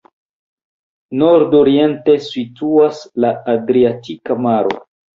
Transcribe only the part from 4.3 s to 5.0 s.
maro.